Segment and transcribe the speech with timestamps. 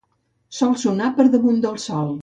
[0.59, 2.15] Sol sonar per damunt del sol.